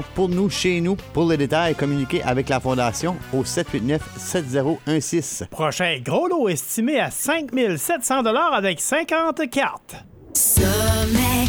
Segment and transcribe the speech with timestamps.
[0.00, 0.96] pour nous, chez nous.
[1.12, 5.48] Pour les détails, communiquez avec la Fondation au 789-7016.
[5.48, 9.96] Prochain gros lot estimé à 5700 avec 50 cartes.
[10.32, 11.41] Sommet.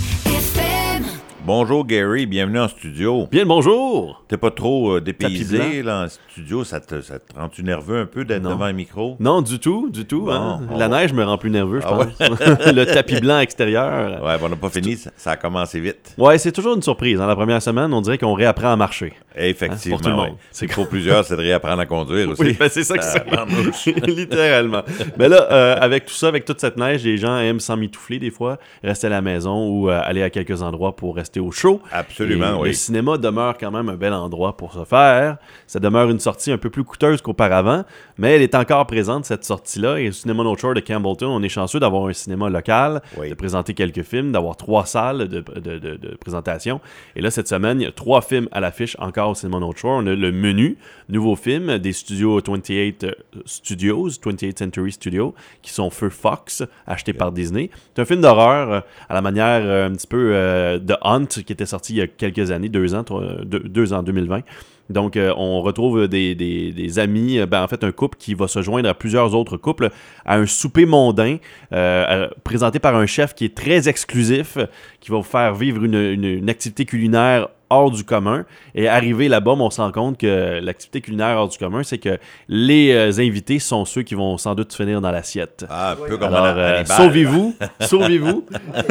[1.46, 3.28] Bonjour Gary, bienvenue en studio.
[3.30, 4.24] Bien le bonjour!
[4.30, 8.05] T'es pas trop euh, dépaysé là en studio, ça te, ça te rend-tu nerveux un
[8.05, 9.18] peu d'être devant un micro?
[9.20, 10.29] Non, du tout, du tout.
[10.32, 10.61] hein.
[10.78, 12.18] La neige me rend plus nerveux, je Ah pense.
[12.74, 14.24] le tapis blanc extérieur.
[14.24, 16.16] Ouais, on n'a pas fini, ça, ça a commencé vite.
[16.18, 17.18] Ouais, c'est toujours une surprise.
[17.18, 19.12] Dans la première semaine, on dirait qu'on réapprend à marcher.
[19.36, 20.28] Effectivement, Hein, pour tout le ouais.
[20.30, 20.38] monde.
[20.52, 22.41] C'est pour plusieurs, c'est de réapprendre à conduire aussi.
[22.41, 24.05] Oui, ben c'est ça que c'est.
[24.07, 24.83] Littéralement.
[25.18, 28.30] Mais là, euh, avec tout ça, avec toute cette neige, les gens aiment s'emmitoufler des
[28.32, 31.82] fois, rester à la maison ou euh, aller à quelques endroits pour rester au chaud.
[31.92, 32.69] Absolument, oui.
[32.69, 35.38] Le cinéma demeure quand même un bel endroit pour se faire.
[35.67, 37.83] Ça demeure une sortie un peu plus coûteuse qu'auparavant,
[38.17, 40.00] mais elle est encore présente, cette sortie-là.
[40.00, 43.30] Et le cinéma North Shore de Campbellton, on est chanceux d'avoir un cinéma local, Oui.
[43.30, 46.81] de présenter quelques films, d'avoir trois salles de, de- de- de présentation.
[47.16, 49.77] Et là, cette semaine, il y a trois films à l'affiche encore au cinéma North
[49.77, 50.02] Shore.
[50.03, 50.77] On a le menu,
[51.09, 53.11] nouveau film des studios 28 euh,
[53.45, 57.69] Studios, 28th Century Studios, qui sont Feu Fox, acheté par Disney.
[57.95, 61.22] C'est un film d'horreur euh, à la manière euh, un petit peu euh, de Hunt,
[61.27, 63.03] qui était sorti il y a quelques années, deux ans,
[63.43, 64.41] deux, ans, 2020.
[64.89, 68.61] Donc, euh, on retrouve des, amis, euh, ben, en fait, un couple qui va se
[68.61, 69.89] joindre à plusieurs autres couples
[70.25, 71.38] à un souper mondain
[71.71, 74.57] euh, présenté par un chef qui est très exclusif,
[74.99, 78.45] qui va vous faire vivre une activité culinaire hors du commun.
[78.75, 82.17] Et arrivé là-bas, on se rend compte que l'activité culinaire hors du commun, c'est que
[82.47, 85.66] les euh, invités sont ceux qui vont sans doute finir dans l'assiette.
[85.70, 88.45] Ah, un peu comme Alors, euh, sauvez-vous, sauvez-vous.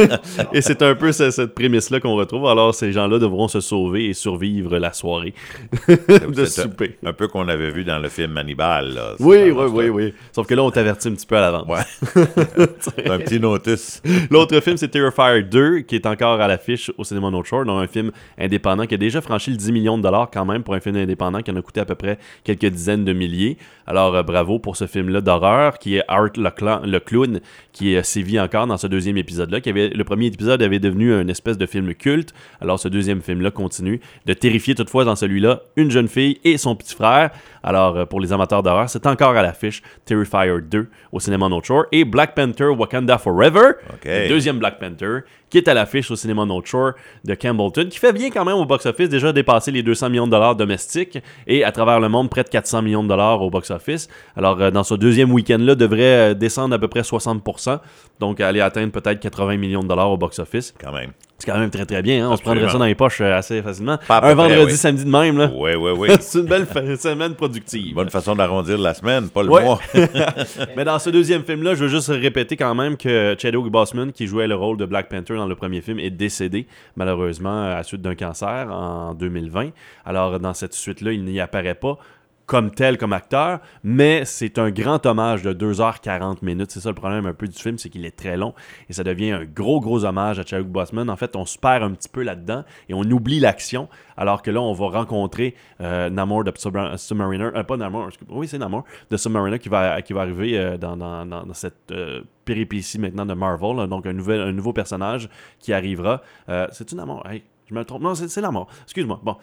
[0.53, 2.47] et c'est un peu ce- cette prémisse-là qu'on retrouve.
[2.47, 5.35] Alors, ces gens-là devront se sauver et survivre la soirée
[5.89, 6.97] de C'est un- souper.
[7.05, 8.95] Un peu qu'on avait vu dans le film Hannibal.
[8.95, 9.15] Là.
[9.21, 10.15] Oui, oui, oui, oui.
[10.33, 11.67] Sauf que là, on t'avertit un petit peu à l'avance.
[11.69, 13.07] Ouais.
[13.07, 14.03] Un petit notice.
[14.31, 17.83] L'autre film, c'est Terrifier 2, qui est encore à l'affiche au cinéma North Shore, donc
[17.83, 20.75] un film indépendant qui a déjà franchi le 10 millions de dollars quand même pour
[20.75, 23.59] un film indépendant qui en a coûté à peu près quelques dizaines de milliers.
[23.87, 27.41] Alors, euh, bravo pour ce film-là d'horreur, qui est Art le, clown,
[27.73, 29.59] qui euh, sévit encore dans ce deuxième épisode-là.
[29.65, 32.35] Le premier épisode avait devenu une espèce de film culte.
[32.61, 36.75] Alors, ce deuxième film-là continue de terrifier toutefois dans celui-là une jeune fille et son
[36.77, 37.31] petit frère.
[37.63, 41.65] Alors, euh, pour les amateurs d'horreur, c'est encore à l'affiche Terrifier 2 au cinéma North
[41.65, 41.85] Shore.
[41.93, 43.73] Et Black Panther Wakanda Forever,
[44.05, 45.21] le deuxième Black Panther,
[45.53, 46.93] qui est à l'affiche au cinéma North Shore
[47.25, 50.33] de Campbellton, qui fait bien quand même au box-office, déjà dépassé les 200 millions de
[50.33, 54.09] dollars domestiques et à travers le monde, près de 400 millions de dollars au box-office.
[54.35, 57.81] Alors, euh, dans ce deuxième week-end-là, devrait euh, descendre à peu près 60%,
[58.19, 60.75] donc aller atteindre peut-être 80 millions de dollars au box-office.
[60.81, 61.13] Quand même.
[61.45, 62.31] C'est quand même très très bien, hein?
[62.31, 63.99] on se prendrait ça dans les poches euh, assez facilement.
[64.07, 65.51] Pas Un près, vendredi, samedi de même, là.
[65.53, 66.09] Oui, oui, oui.
[66.21, 67.97] C'est une belle semaine productive.
[67.97, 69.65] Bonne façon d'arrondir la semaine, pas le Ouais.
[69.65, 69.81] mois.
[70.77, 74.29] Mais dans ce deuxième film-là, je veux juste répéter quand même que Chadwick Boseman, qui
[74.29, 77.83] jouait le rôle de Black Panther dans le premier film, est décédé malheureusement à la
[77.83, 79.71] suite d'un cancer en 2020.
[80.07, 81.99] Alors dans cette suite-là, il n'y apparaît pas
[82.47, 86.71] comme tel, comme acteur, mais c'est un grand hommage de 2h40 minutes.
[86.71, 88.55] C'est ça le problème un peu du film, c'est qu'il est très long
[88.89, 91.09] et ça devient un gros, gros hommage à Chadwick Boseman.
[91.09, 94.51] En fait, on se perd un petit peu là-dedans et on oublie l'action, alors que
[94.51, 98.85] là, on va rencontrer euh, Namor de Submar- Submariner, euh, pas Namor, oui, c'est Namor,
[99.11, 103.89] de Submariner qui va, qui va arriver euh, dans, cette euh, péripétie maintenant de Marvel,
[103.89, 106.23] donc un, nouvel, un nouveau personnage qui arrivera.
[106.71, 107.25] C'est-tu Namor?
[107.73, 108.03] Je me trompe.
[108.03, 108.69] Non, c'est Namor.
[108.85, 109.21] Excuse-moi.
[109.23, 109.37] Bon.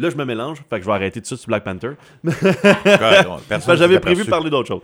[0.00, 1.90] Là, je me mélange, fait que je vais arrêter tout de suite sur Black Panther.
[3.48, 4.24] Personne J'avais prévu aperçu.
[4.24, 4.80] de parler d'autre chose.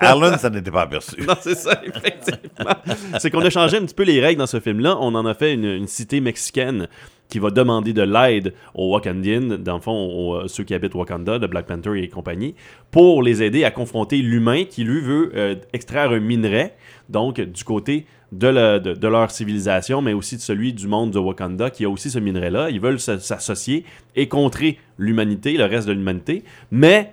[0.00, 1.20] Arlen, ça n'était pas aperçu.
[1.26, 2.74] Non, c'est ça, effectivement.
[3.18, 4.96] c'est qu'on a changé un petit peu les règles dans ce film-là.
[5.00, 6.86] On en a fait une, une cité mexicaine
[7.30, 10.94] qui va demander de l'aide aux Wakandiens, dans le fond, aux, euh, ceux qui habitent
[10.94, 12.54] Wakanda, de Black Panther et compagnie,
[12.90, 16.72] pour les aider à confronter l'humain qui, lui, veut euh, extraire un minerai,
[17.08, 21.70] donc du côté de, de- leur civilisation, mais aussi de celui du monde de Wakanda
[21.70, 22.70] qui a aussi ce minerai-là.
[22.70, 27.12] Ils veulent s'associer et contrer l'humanité, le reste de l'humanité, mais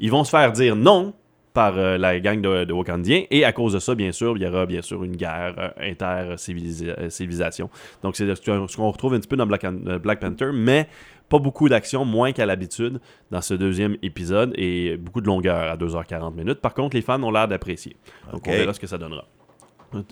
[0.00, 1.14] ils vont se faire dire non
[1.52, 3.24] par euh, la gang de, de Wakandiens.
[3.30, 5.70] Et à cause de ça, bien sûr, il y aura bien sûr une guerre euh,
[5.80, 7.70] inter-civilisation.
[8.02, 10.88] Donc, c'est ce qu'on retrouve un petit peu dans Black, euh, Black Panther, mais
[11.28, 13.00] pas beaucoup d'action, moins qu'à l'habitude
[13.30, 16.60] dans ce deuxième épisode et beaucoup de longueur à 2h40 minutes.
[16.60, 17.96] Par contre, les fans ont l'air d'apprécier.
[18.32, 19.26] Donc, on verra ce que ça donnera.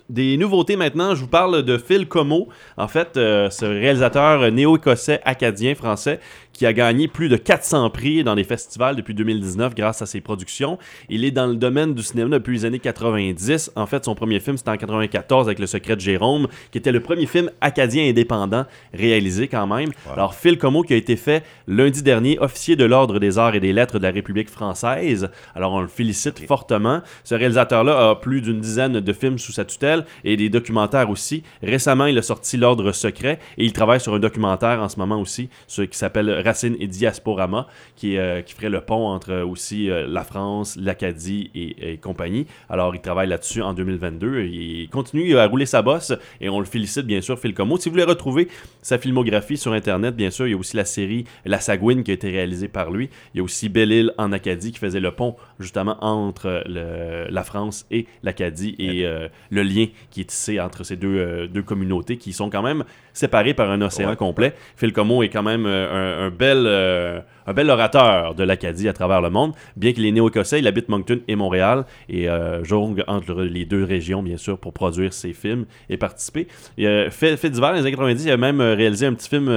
[0.09, 2.47] Des nouveautés maintenant, je vous parle de Phil Como.
[2.77, 6.19] En fait, euh, ce réalisateur néo-écossais, acadien, français,
[6.57, 10.21] qui a gagné plus de 400 prix dans les festivals depuis 2019 grâce à ses
[10.21, 10.79] productions.
[11.07, 13.73] Il est dans le domaine du cinéma depuis les années 90.
[13.75, 16.91] En fait, son premier film, c'était en 94 avec Le Secret de Jérôme, qui était
[16.91, 19.91] le premier film acadien indépendant réalisé quand même.
[20.11, 23.59] Alors, Phil Como, qui a été fait lundi dernier officier de l'Ordre des Arts et
[23.59, 25.29] des Lettres de la République française.
[25.53, 27.01] Alors, on le félicite fortement.
[27.23, 31.43] Ce réalisateur-là a plus d'une dizaine de films sous sa tutelle et des documentaires aussi.
[31.61, 35.21] Récemment, il a sorti L'Ordre secret et il travaille sur un documentaire en ce moment
[35.21, 39.45] aussi, ce qui s'appelle Racine et Diasporama, qui, euh, qui ferait le pont entre euh,
[39.45, 42.47] aussi euh, la France, l'Acadie et, et compagnie.
[42.69, 44.41] Alors, il travaille là-dessus en 2022.
[44.45, 47.77] Il continue à rouler sa bosse et on le félicite bien sûr, Phil Como.
[47.77, 48.47] Si vous voulez retrouver
[48.81, 52.11] sa filmographie sur Internet, bien sûr, il y a aussi la série La Sagouine qui
[52.11, 53.09] a été réalisée par lui.
[53.33, 57.43] Il y a aussi Belle-Île en Acadie qui faisait le pont justement entre le- la
[57.43, 61.61] France et l'Acadie et euh, le lien qui est tissé entre ces deux, euh, deux
[61.63, 62.83] communautés qui sont quand même
[63.13, 64.15] séparées par un océan Ouais.
[64.15, 64.53] complet.
[64.75, 68.87] Phil Como est quand même euh, un, un bel, euh, un bel orateur de l'Acadie
[68.89, 69.53] à travers le monde.
[69.75, 72.27] Bien qu'il est néo-écossais, il habite Moncton et Montréal et
[72.63, 76.47] jongle entre les deux régions, bien sûr, pour produire ses films et participer.
[76.77, 79.29] Il a fait, fait divers dans les années 90, il a même réalisé un petit
[79.29, 79.47] film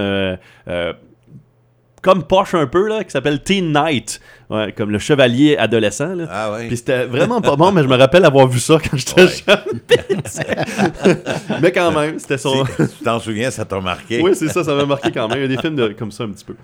[2.02, 6.14] comme poche un peu, là, qui s'appelle Teen Knight, Ouais, comme le chevalier adolescent.
[6.16, 6.24] Là.
[6.28, 6.66] Ah ouais.
[6.66, 9.28] Puis c'était vraiment pas bon, mais je me rappelle avoir vu ça quand j'étais Ouais.
[9.28, 9.80] jeune.
[11.62, 12.64] mais quand même, c'était son.
[12.66, 14.20] Si tu t'en souviens, ça t'a marqué.
[14.20, 15.38] Oui, c'est ça, ça m'a marqué quand même.
[15.38, 16.54] Il y a des films de- comme ça un petit peu.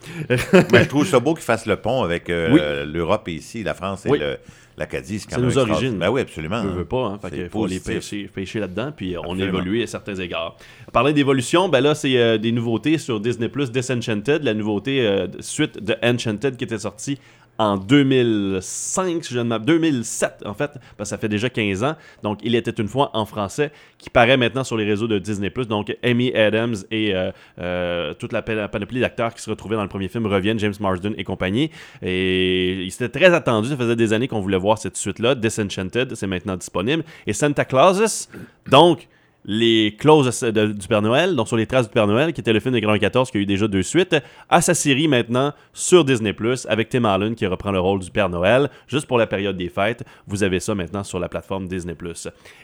[0.73, 2.61] Mais je trouve ça beau qu'ils fassent le pont avec euh, Oui.
[2.93, 4.19] l'Europe et ici, la France et Oui.
[4.19, 4.39] le-
[4.77, 5.19] l'Acadie.
[5.21, 5.77] C'est quand C'est même nos extraordinaire.
[5.83, 5.99] origines.
[5.99, 6.63] Ben oui, absolument.
[6.63, 7.19] Je veux pas, hein.
[7.23, 9.49] Fait C'est faut les pêcher, pêcher là-dedans, puis on a Absolument.
[9.59, 10.57] évolué à certains égards.
[10.93, 15.83] Parler d'évolution, ben là, c'est euh, des nouveautés sur Disney+, Disenchanted, la nouveauté euh, suite
[15.83, 17.19] de Enchanted qui était sortie
[17.59, 21.85] en 2005, si je ne m'abuse, 2007 en fait, parce que ça fait déjà 15
[21.85, 21.97] ans.
[22.23, 25.51] Donc, il était une fois en français, qui paraît maintenant sur les réseaux de Disney+.
[25.69, 29.89] Donc, Amy Adams et euh, euh, toute la panoplie d'acteurs qui se retrouvaient dans le
[29.89, 31.71] premier film reviennent, James Marsden et compagnie.
[32.03, 35.35] Et c'était très attendu, ça faisait des années qu'on voulait voir cette suite-là.
[35.35, 37.05] Disenchanted, c'est maintenant disponible.
[37.27, 38.29] Et Santa Clauses,
[38.69, 39.09] donc
[39.47, 42.61] les clauses du Père Noël, donc sur les traces du Père Noël, qui était le
[42.61, 44.17] film de 94 qui a eu déjà deux suites,
[44.51, 46.35] à sa série maintenant sur Disney+,
[46.69, 49.69] avec Tim Allen qui reprend le rôle du Père Noël, juste pour la période des
[49.69, 50.05] fêtes.
[50.27, 51.95] Vous avez ça maintenant sur la plateforme Disney+.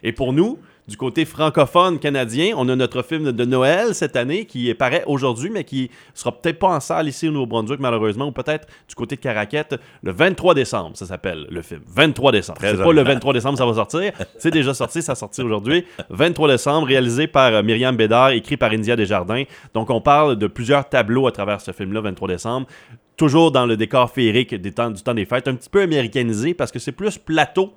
[0.02, 0.58] Et pour nous,
[0.88, 5.48] du côté francophone canadien, on a notre film de Noël cette année qui paraît aujourd'hui,
[5.48, 9.14] mais qui sera peut-être pas en salle ici au Nouveau-Brunswick, malheureusement, ou peut-être du côté
[9.16, 11.82] de Caraquette, le 23 décembre, ça s'appelle le film.
[11.86, 12.58] 23 décembre.
[12.60, 13.14] C'est pas le original.
[13.14, 14.12] 23 décembre, ça va sortir.
[14.38, 15.84] C'est déjà sorti, ça sorti aujourd'hui.
[16.10, 19.44] 23 décembre, réalisé par euh, Myriam Bédard, écrit par India Desjardins.
[19.74, 22.66] Donc, on parle de plusieurs tableaux à travers ce film-là, 23 décembre.
[23.16, 26.54] Toujours dans le décor féerique des temps, du temps des fêtes, un petit peu américanisé
[26.54, 27.72] parce que c'est plus plateau.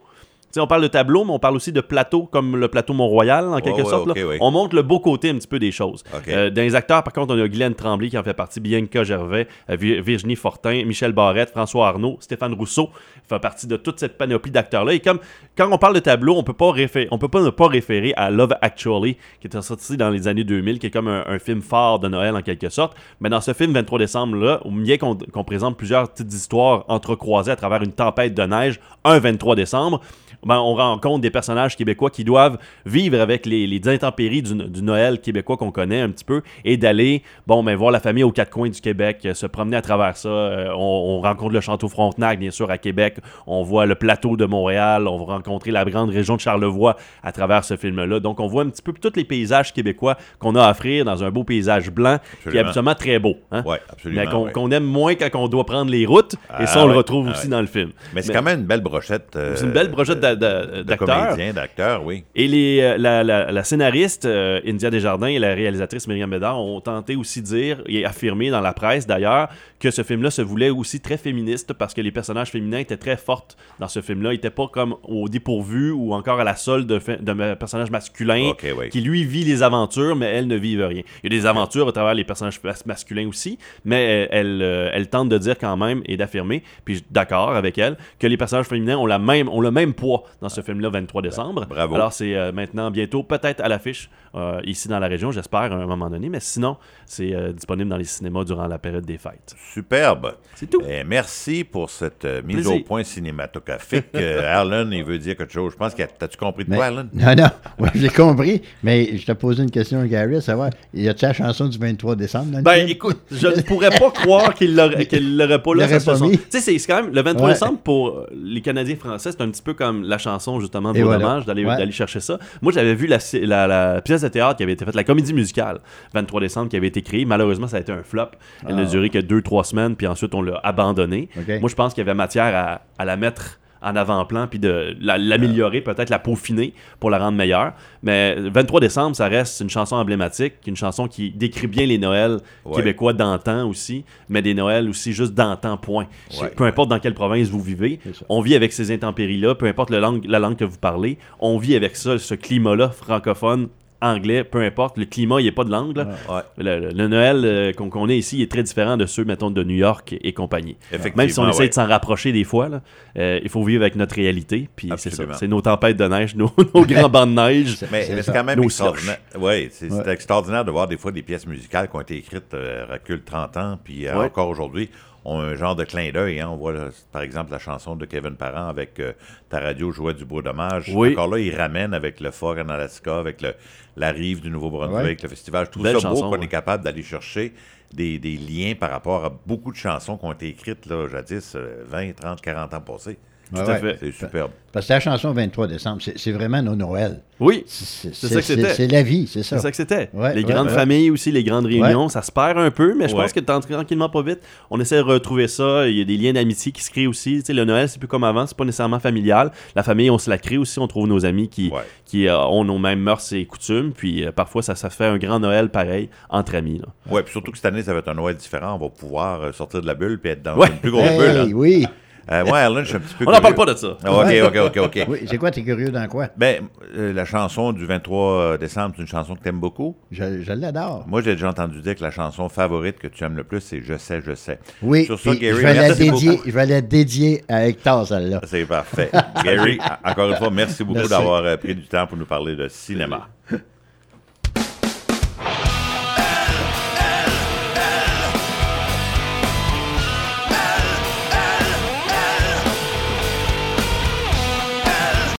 [0.59, 3.59] On parle de tableau, mais on parle aussi de plateau, comme le plateau Mont-Royal, en
[3.59, 4.07] quelque ouais, sorte.
[4.07, 4.13] là.
[4.41, 6.03] On montre le beau côté un petit peu des choses.
[6.15, 6.27] Ok.
[6.27, 9.03] Euh, dans les acteurs, par contre, on a Guylaine Tremblay qui en fait partie, Bianca
[9.03, 12.89] Gervais, euh, Vi- Virginie Fortin, Michel Barrette, François Arnaud, Stéphane Rousseau
[13.27, 14.93] fait partie de toute cette panoplie d'acteurs-là.
[14.93, 15.19] Et comme
[15.57, 18.13] quand on parle de tableau, on peut pas réfé- on peut pas ne pas référer
[18.15, 21.39] à Love Actually, qui était sorti dans les années 2000, qui est comme un, un
[21.39, 22.95] film phare de Noël en quelque sorte.
[23.19, 27.55] Mais dans ce film 23 décembre-là, bien qu'on qu'on présente plusieurs petites histoires entrecroisées à
[27.55, 30.01] travers une tempête de neige, un 23 décembre,
[30.45, 34.81] ben, on rencontre des personnages québécois qui doivent vivre avec les, les intempéries du, du
[34.81, 38.31] Noël québécois qu'on connaît un petit peu et d'aller bon ben voir la famille aux
[38.31, 40.29] quatre coins du Québec, euh, se promener à travers ça.
[40.29, 44.37] Euh, on, on rencontre le château Frontenac bien sûr à Québec, on voit le plateau
[44.37, 48.19] de Montréal, on va rencontrer la grande région de Charlevoix à travers ce film-là.
[48.19, 51.23] Donc on voit un petit peu tous les paysages québécois qu'on a à offrir dans
[51.23, 52.93] un beau paysage blanc qui est Absolument.
[52.95, 53.35] très beau.
[53.51, 53.63] hein?
[53.65, 54.21] Ouais, absolument.
[54.21, 54.51] Mais qu'on ouais.
[54.51, 56.97] qu'on aime moins quand on doit prendre les routes et Ah, ça on le ouais,
[56.97, 57.91] retrouve ah, aussi dans le film.
[58.13, 59.35] Mais c'est quand même une belle brochette.
[59.35, 61.37] euh, C'est une belle brochette d'a- d'a- d'acteurs.
[61.53, 62.23] d'acteurs, oui.
[62.35, 66.59] Et les, euh, la, la- la scénariste euh, India Desjardins et la réalisatrice Myriam Bédard
[66.59, 69.49] ont tenté aussi de dire et affirmé dans la presse d'ailleurs
[69.79, 73.17] que ce film-là se voulait aussi très féministe parce que les personnages féminins étaient très
[73.17, 74.31] fortes dans ce film-là.
[74.31, 78.89] Ils n'étaient pas comme au dépourvu ou encore à la solde d'un personnage masculin oui.
[78.89, 81.01] qui lui vit les aventures mais elle ne vit rien.
[81.23, 84.61] Il y a des aventures à travers les personnages mas- masculins aussi, mais elle, elle,
[84.61, 88.37] euh, elle tente de dire quand même et d'affirmer, puis d'accord avec elle, que les
[88.37, 91.65] personnages féminins ont, la même, ont le même poids dans ce film-là 23 décembre.
[91.67, 91.95] Bravo.
[91.95, 95.65] Alors c'est euh, maintenant bientôt peut-être à l'affiche euh, ici dans la région, j'espère à
[95.75, 99.17] un moment donné, mais sinon c'est euh, disponible dans les cinémas durant la période des
[99.17, 99.55] fêtes.
[99.73, 100.33] Superbe.
[100.55, 100.81] C'est tout.
[100.87, 102.73] Eh, merci pour cette euh, mise Plaisir.
[102.75, 104.05] au point cinématographique.
[104.15, 105.73] Euh, Arlen, il veut dire quelque chose.
[105.73, 107.09] Je pense que t'as-tu compris de Mais- quoi, Arlen?
[107.13, 110.69] Non, non, ouais, j'ai compris, mais je t'ai posé une question à Gary, à savoir,
[110.93, 112.89] y a-tu la chanson du 23 décembre dans le Ben film?
[112.89, 115.87] écoute, je ne pourrais pas croire qu'il l'aurait qu'il l'aurait pas là.
[115.87, 117.53] Tu sais, c'est quand même le 23 Ouais.
[117.53, 121.19] décembre pour les Canadiens français, c'est un petit peu comme la chanson justement Beau voilà.
[121.19, 121.91] Dommage, d'aller Ouais.
[121.91, 122.37] chercher ça.
[122.61, 125.33] Moi, j'avais vu la, la, la pièce de théâtre qui avait été faite, la comédie
[125.33, 125.79] musicale
[126.13, 127.25] 23 décembre qui avait été créée.
[127.25, 128.27] Malheureusement, ça a été un flop.
[128.67, 128.85] Elle n'a Ah.
[128.85, 131.29] duré que 2-3 semaines, puis ensuite on l'a abandonnée.
[131.59, 134.97] Moi, je pense qu'il y avait matière à, à la mettre en avant-plan, puis de
[134.99, 137.73] la- l'améliorer, peut-être la peaufiner pour la rendre meilleure.
[138.03, 142.39] Mais 23 décembre, ça reste une chanson emblématique, une chanson qui décrit bien les Noëls
[142.65, 142.75] Ouais.
[142.75, 146.07] québécois d'antan aussi, mais des Noëls aussi juste d'antan, point.
[146.41, 146.49] Ouais.
[146.49, 149.99] Peu importe dans quelle province vous vivez, on vit avec ces intempéries-là, peu importe le
[149.99, 153.67] langue- la langue que vous parlez, on vit avec ça, ce climat-là francophone,
[154.05, 155.97] anglais, peu importe, le climat, il n'y a pas de langue.
[155.97, 156.41] Ouais.
[156.57, 159.75] Le, Noël euh, qu'on qu'on est ici est très différent de ceux, mettons, de New
[159.75, 160.77] York et, compagnie.
[161.15, 161.69] Même si on essaie ouais.
[161.69, 162.81] de s'en rapprocher des fois, là,
[163.17, 164.69] euh, il faut vivre avec notre réalité.
[164.75, 165.23] Puis c'est ça.
[165.23, 165.33] Absolument.
[165.37, 167.77] C'est nos tempêtes de neige, nos, nos grands bancs de neige.
[167.91, 169.19] Mais, C'est quand même extraordinaire.
[169.39, 172.85] Ouais, c'est extraordinaire de voir des fois des pièces musicales qui ont été écrites euh,
[172.89, 174.89] recul 30 ans, puis euh, encore aujourd'hui,
[175.25, 176.39] ont un genre de clin d'œil.
[176.39, 176.49] hein.
[176.51, 179.13] On voit, là, par exemple, la chanson de Kevin Parent avec euh,
[179.49, 180.91] Ta radio jouait du beau dommage.
[180.93, 181.11] Oui.
[181.13, 183.53] Encore là, il ramène avec le fort en Alaska, avec le,
[183.97, 185.17] la rive du Nouveau-Brunswick, Ouais.
[185.23, 185.65] le festival.
[185.65, 186.45] Je trouve Belle ça beau qu'on ouais.
[186.45, 187.53] est capable d'aller chercher
[187.93, 191.53] des, des liens par rapport à beaucoup de chansons qui ont été écrites là, jadis,
[191.55, 193.17] euh, 20, 30, 40 ans passés.
[193.53, 193.97] Tout Ouais, à fait.
[193.99, 194.51] C'est superbe.
[194.73, 197.21] Parce que la chanson 23 décembre, c'est vraiment nos Noëls.
[197.39, 198.73] Oui, C'est ça que c'était.
[198.73, 199.55] C'est la vie, c'est ça.
[199.57, 200.09] c'est ça que c'était.
[200.13, 200.73] Ouais, les ouais, grandes ouais.
[200.73, 203.21] familles aussi, les grandes réunions, ça se perd un peu, mais je Ouais.
[203.23, 205.87] pense que tranquillement, pas vite, on essaie de retrouver ça.
[205.87, 207.37] Il y a des liens d'amitié qui se créent aussi.
[207.39, 209.51] Tu sais, le Noël, c'est plus comme avant, c'est pas nécessairement familial.
[209.75, 210.77] La famille, on se la crée aussi.
[210.79, 211.81] On trouve nos amis qui, Ouais.
[212.05, 213.93] qui euh, ont nos mêmes mœurs et coutumes.
[213.95, 216.81] Puis euh, parfois, ça, ça fait un grand Noël pareil entre amis.
[217.09, 218.75] Ouais, puis surtout que cette année, ça va être un Noël différent.
[218.75, 220.67] On va pouvoir euh, sortir de la bulle puis être dans Ouais.
[220.67, 221.37] une plus grosse Hey, bulle.
[221.37, 221.51] hein.
[221.53, 221.87] oui.
[222.31, 223.97] Euh, moi, Erlen, je suis un petit peu On n'en parle pas de ça.
[224.03, 225.05] Ah, OK, OK, OK, OK.
[225.07, 226.27] Oui, c'est quoi, t'es curieux dans quoi?
[226.37, 226.67] Ben,
[226.97, 229.95] euh, la chanson du 23 décembre, c'est une chanson que tu aimes beaucoup.
[230.11, 231.05] Je, je l'adore.
[231.07, 233.81] Moi, j'ai déjà entendu dire que la chanson favorite que tu aimes le plus, c'est
[233.83, 234.59] Je sais, je sais.
[234.81, 236.43] Oui, Sur ça, puis Gary, je, vais la merci dédier, beaucoup.
[236.45, 238.41] je vais la dédier à Hector, celle-là.
[238.45, 239.11] C'est parfait.
[239.43, 241.11] Gary, encore une fois, merci beaucoup Merci.
[241.11, 243.27] d'avoir euh, pris du temps pour nous parler de cinéma.